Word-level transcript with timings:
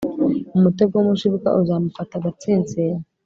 umutego 0.57 0.93
w 0.97 1.01
umushibuka 1.03 1.49
uzamufata 1.61 2.13
agatsinsino 2.17 3.01